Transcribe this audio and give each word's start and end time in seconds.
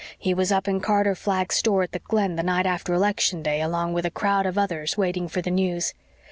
He 0.17 0.33
was 0.33 0.51
up 0.51 0.67
in 0.67 0.81
Carter 0.81 1.13
Flagg's 1.13 1.57
store 1.57 1.83
at 1.83 1.91
the 1.91 1.99
Glen 1.99 2.35
the 2.35 2.41
night 2.41 2.65
after 2.65 2.91
election 2.91 3.43
day, 3.43 3.61
along 3.61 3.93
with 3.93 4.03
a 4.03 4.09
crowd 4.09 4.47
of 4.47 4.57
others, 4.57 4.97
waiting 4.97 5.27
for 5.27 5.43
the 5.43 5.51
news. 5.51 5.93